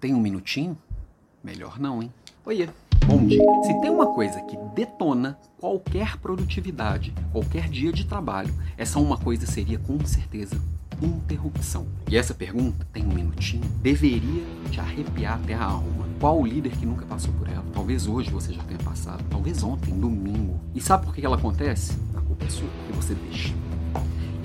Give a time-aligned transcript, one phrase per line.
[0.00, 0.78] Tem um minutinho?
[1.42, 2.12] Melhor não, hein?
[2.46, 2.68] Oiê,
[3.04, 3.42] bom dia.
[3.64, 9.44] Se tem uma coisa que detona qualquer produtividade, qualquer dia de trabalho, essa uma coisa
[9.44, 10.56] seria com certeza
[11.02, 11.84] interrupção.
[12.08, 16.06] E essa pergunta, tem um minutinho, deveria te arrepiar até a alma.
[16.20, 17.64] Qual o líder que nunca passou por ela?
[17.74, 20.60] Talvez hoje você já tenha passado, talvez ontem, domingo.
[20.76, 21.98] E sabe por que ela acontece?
[22.14, 23.52] A culpa é sua, porque você deixa.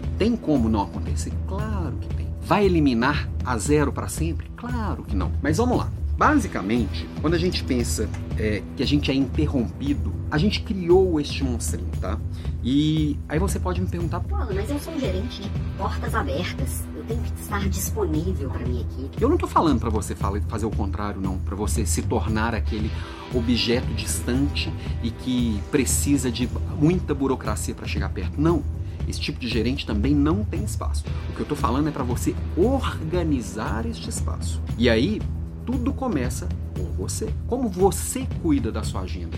[0.03, 1.31] E tem como não acontecer?
[1.47, 2.22] Claro que tem.
[2.45, 4.49] Vai eliminar a zero para sempre?
[4.55, 5.31] Claro que não.
[5.41, 5.89] Mas vamos lá.
[6.17, 8.07] Basicamente, quando a gente pensa
[8.37, 12.19] é, que a gente é interrompido, a gente criou este monstrinho, tá?
[12.63, 14.21] E aí você pode me perguntar,
[14.53, 16.83] mas eu sou um gerente de portas abertas.
[16.95, 19.21] Eu tenho que estar disponível para minha equipe.
[19.21, 22.91] Eu não tô falando para você fazer o contrário, não, para você se tornar aquele
[23.33, 24.71] objeto distante
[25.01, 26.47] e que precisa de
[26.79, 28.39] muita burocracia para chegar perto.
[28.39, 28.63] Não.
[29.07, 31.03] Esse tipo de gerente também não tem espaço.
[31.29, 34.61] O que eu tô falando é para você organizar este espaço.
[34.77, 35.21] E aí,
[35.65, 37.33] tudo começa por você.
[37.47, 39.37] Como você cuida da sua agenda?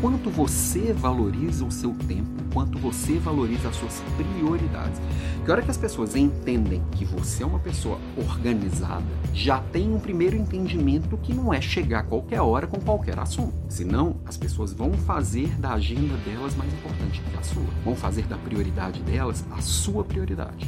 [0.00, 4.98] Quanto você valoriza o seu tempo, quanto você valoriza as suas prioridades.
[5.44, 10.00] Que hora que as pessoas entendem que você é uma pessoa organizada, já tem um
[10.00, 13.52] primeiro entendimento que não é chegar a qualquer hora com qualquer assunto.
[13.68, 17.62] Senão, as pessoas vão fazer da agenda delas mais importante que a sua.
[17.84, 20.66] Vão fazer da prioridade delas a sua prioridade.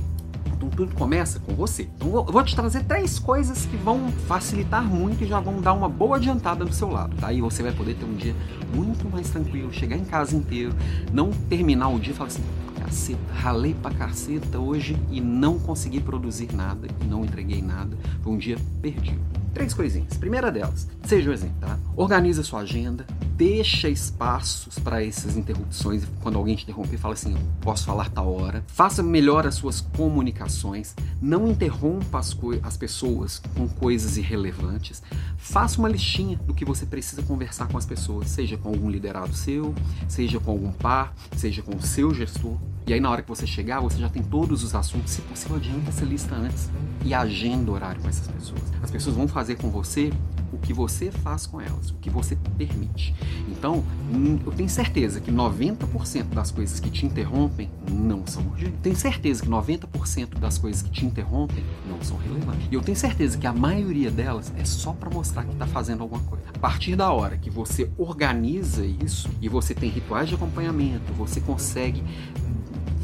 [0.62, 1.88] Então tudo começa com você.
[1.96, 5.72] Então eu vou te trazer três coisas que vão facilitar muito e já vão dar
[5.72, 7.32] uma boa adiantada do seu lado, tá?
[7.32, 8.34] E você vai poder ter um dia
[8.72, 10.72] muito mais tranquilo, chegar em casa inteiro,
[11.12, 12.44] não terminar o dia e falar assim,
[12.78, 17.97] caceta, ralei pra caceta hoje e não consegui produzir nada não entreguei nada.
[18.22, 19.20] Foi um dia perdido.
[19.52, 20.16] Três coisinhas.
[20.16, 21.78] Primeira delas, seja o exemplo, tá?
[21.94, 23.04] Organiza sua agenda,
[23.36, 26.05] deixa espaços para essas interrupções.
[26.20, 28.64] Quando alguém te interromper, fala assim: posso falar tal hora.
[28.66, 30.94] Faça melhor as suas comunicações.
[31.20, 35.03] Não interrompa as, as pessoas com coisas irrelevantes.
[35.36, 39.34] Faça uma listinha do que você precisa conversar com as pessoas, seja com algum liderado
[39.34, 39.75] seu,
[40.08, 42.56] seja com algum par, seja com o seu gestor.
[42.87, 45.12] E aí, na hora que você chegar, você já tem todos os assuntos.
[45.12, 46.69] Se possível, adianta essa lista antes
[47.04, 48.62] e agenda horário com essas pessoas.
[48.82, 50.12] As pessoas vão fazer com você
[50.52, 53.14] o que você faz com elas, o que você permite.
[53.48, 53.82] Então,
[54.12, 58.78] hum, eu tenho certeza que 90% das coisas que te interrompem não são urgentes.
[58.82, 62.68] Tenho certeza que 90% das coisas que te interrompem não são relevantes.
[62.70, 66.02] E eu tenho certeza que a maioria delas é só para mostrar que está fazendo
[66.02, 66.44] alguma coisa.
[66.54, 71.40] A partir da hora que você organiza isso e você tem rituais de acompanhamento, você
[71.40, 72.02] consegue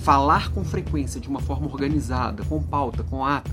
[0.08, 3.50] falar com frequência de uma forma organizada, com pauta, com ata,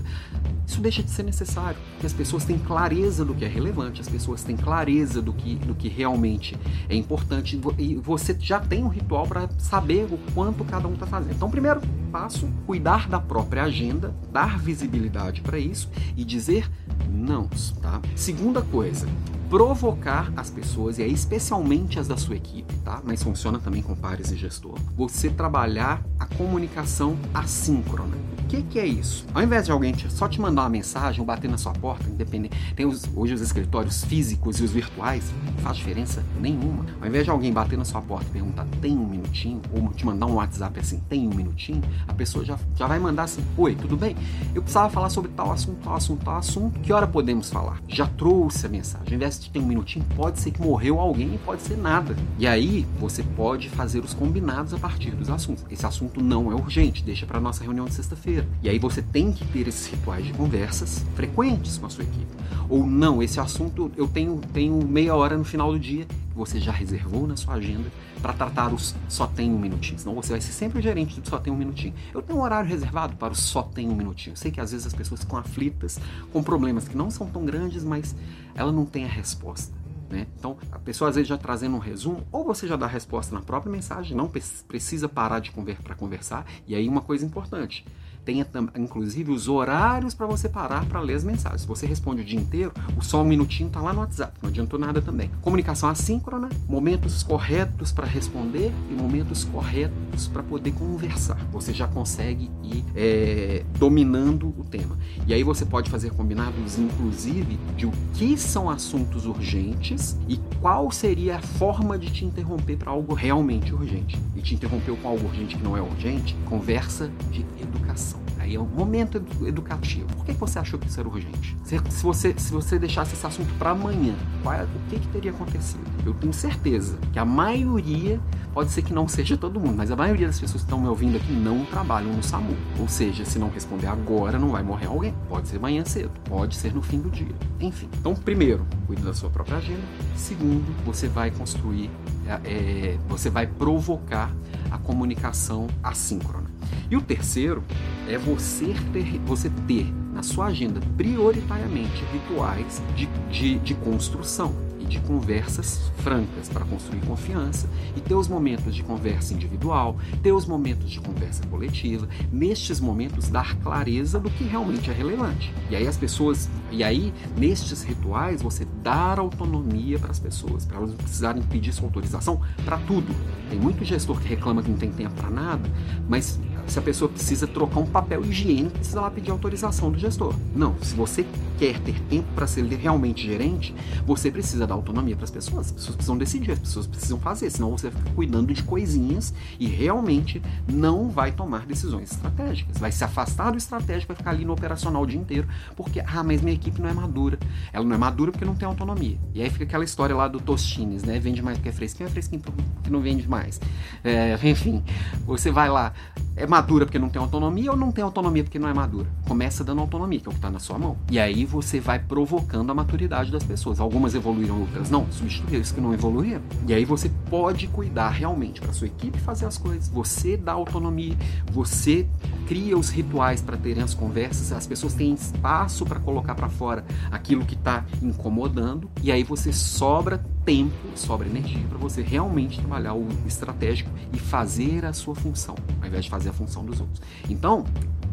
[0.66, 4.08] isso deixa de ser necessário, porque as pessoas têm clareza do que é relevante, as
[4.08, 6.56] pessoas têm clareza do que, do que realmente
[6.88, 11.06] é importante e você já tem um ritual para saber o quanto cada um está
[11.06, 11.34] fazendo.
[11.34, 16.68] Então, primeiro passo, cuidar da própria agenda, dar visibilidade para isso e dizer
[17.08, 17.48] não,
[17.80, 18.00] tá?
[18.14, 19.06] Segunda coisa,
[19.48, 23.00] provocar as pessoas, e aí especialmente as da sua equipe, tá?
[23.04, 24.78] Mas funciona também com pares e gestor.
[24.96, 28.16] Você trabalhar a comunicação assíncrona.
[28.46, 29.26] O que, que é isso?
[29.34, 32.56] Ao invés de alguém só te mandar uma mensagem ou bater na sua porta, independente,
[32.76, 36.86] tem os, hoje os escritórios físicos e os virtuais, não faz diferença nenhuma.
[37.00, 39.60] Ao invés de alguém bater na sua porta e perguntar, tem um minutinho?
[39.72, 41.82] Ou te mandar um WhatsApp assim, tem um minutinho?
[42.06, 44.16] A pessoa já, já vai mandar assim, oi, tudo bem?
[44.54, 46.78] Eu precisava falar sobre tal assunto, tal assunto, tal assunto.
[46.80, 47.82] Que hora podemos falar?
[47.88, 49.08] Já trouxe a mensagem.
[49.08, 52.16] Ao invés de ter um minutinho, pode ser que morreu alguém e pode ser nada.
[52.38, 55.64] E aí você pode fazer os combinados a partir dos assuntos.
[55.70, 59.32] Esse assunto não é urgente, deixa para nossa reunião de sexta-feira e aí você tem
[59.32, 62.26] que ter esses rituais de conversas frequentes com a sua equipe.
[62.68, 66.70] Ou não, esse assunto eu tenho, tenho meia hora no final do dia você já
[66.70, 69.98] reservou na sua agenda para tratar os só tem um minutinho.
[69.98, 71.94] Senão você vai ser sempre o gerente do só tem um minutinho.
[72.12, 74.32] Eu tenho um horário reservado para o só tem um minutinho.
[74.32, 75.98] Eu sei que às vezes as pessoas ficam aflitas
[76.32, 78.14] com problemas que não são tão grandes, mas
[78.54, 79.74] ela não tem a resposta.
[80.10, 80.26] Né?
[80.38, 83.34] Então, a pessoa às vezes já trazendo um resumo, ou você já dá a resposta
[83.34, 84.30] na própria mensagem, não
[84.68, 86.46] precisa parar de conver para conversar.
[86.66, 87.84] E aí, uma coisa importante:
[88.26, 88.44] tenha
[88.76, 91.60] inclusive os horários para você parar para ler as mensagens.
[91.60, 94.50] Se você responde o dia inteiro, o só um minutinho está lá no WhatsApp, não
[94.50, 95.30] adiantou nada também.
[95.40, 101.38] Comunicação assíncrona, momentos corretos para responder e momentos corretos para poder conversar.
[101.52, 104.98] Você já consegue ir é, dominando o tema.
[105.24, 110.90] E aí você pode fazer combinados, inclusive, de o que são assuntos urgentes e qual
[110.90, 114.18] seria a forma de te interromper para algo realmente urgente.
[114.34, 118.15] E te interrompeu com algo urgente que não é urgente, conversa de educação.
[118.46, 120.06] Aí é um momento educativo.
[120.14, 121.56] Por que você achou que isso era urgente?
[121.64, 125.08] Se, se você, se você deixasse esse assunto para amanhã, qual é, o que, que
[125.08, 125.84] teria acontecido?
[126.06, 128.20] eu tenho certeza que a maioria,
[128.54, 130.86] pode ser que não seja todo mundo, mas a maioria das pessoas que estão me
[130.86, 132.56] ouvindo aqui não trabalham no SAMU.
[132.78, 135.12] Ou seja, se não responder agora, não vai morrer alguém.
[135.28, 137.34] Pode ser amanhã cedo, pode ser no fim do dia.
[137.60, 137.88] Enfim.
[137.98, 139.82] Então, primeiro, cuide da sua própria agenda.
[140.14, 141.90] Segundo, você vai construir,
[142.24, 144.30] é, é você vai provocar
[144.70, 146.45] a comunicação assíncrona.
[146.90, 147.62] E o terceiro
[148.08, 155.00] é você ter, você ter na sua agenda prioritariamente rituais de, de, de construção de
[155.00, 160.90] conversas francas para construir confiança e ter os momentos de conversa individual, ter os momentos
[160.90, 165.52] de conversa coletiva, nestes momentos dar clareza do que realmente é relevante.
[165.70, 170.78] E aí as pessoas, e aí nestes rituais você dar autonomia para as pessoas, para
[170.78, 173.14] elas não precisarem pedir sua autorização para tudo.
[173.50, 175.68] Tem muito gestor que reclama que não tem tempo para nada,
[176.08, 180.34] mas se a pessoa precisa trocar um papel higiênico, precisa lá pedir autorização do gestor.
[180.54, 181.24] Não, se você
[181.58, 183.74] quer ter tempo para ser realmente gerente,
[184.06, 185.66] você precisa dar autonomia para as pessoas.
[185.66, 189.66] As pessoas precisam decidir, as pessoas precisam fazer, senão você fica cuidando de coisinhas e
[189.66, 192.78] realmente não vai tomar decisões estratégicas.
[192.78, 196.22] Vai se afastar do estratégico, vai ficar ali no operacional o dia inteiro, porque, ah,
[196.22, 197.38] mas minha equipe não é madura.
[197.72, 199.18] Ela não é madura porque não tem autonomia.
[199.34, 201.18] E aí fica aquela história lá do Tostines, né?
[201.18, 203.60] Vende mais porque é fresquinho, é fresquinho porque não vende mais.
[204.04, 204.82] É, enfim,
[205.26, 205.92] você vai lá,
[206.36, 209.08] é madura porque não tem autonomia ou não tem autonomia porque não é madura?
[209.26, 210.96] Começa dando autonomia, que é o que está na sua mão.
[211.10, 213.80] E aí você vai provocando a maturidade das pessoas.
[213.80, 215.10] Algumas evoluíram, outras não.
[215.10, 216.42] Substituir isso que não evoluíram.
[216.68, 219.88] E aí você pode cuidar realmente para sua equipe fazer as coisas.
[219.88, 221.16] Você dá autonomia,
[221.50, 222.06] você
[222.46, 226.84] cria os rituais para terem as conversas, as pessoas têm espaço para colocar para fora
[227.10, 232.94] aquilo que está incomodando, e aí você sobra tempo, sobra energia para você realmente trabalhar
[232.94, 237.02] o estratégico e fazer a sua função, ao invés de fazer a função dos outros.
[237.28, 237.64] Então,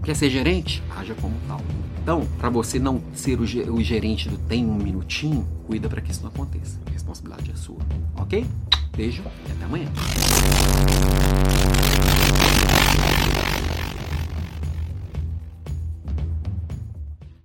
[0.03, 0.81] quer ser gerente?
[0.97, 1.61] Haja como tal.
[2.01, 6.23] Então, para você não ser o, gerente do tem um minutinho, cuida para que isso
[6.23, 6.79] não aconteça.
[6.87, 7.77] A responsabilidade é sua,
[8.15, 8.45] ok?
[8.97, 9.87] Beijo e até amanhã.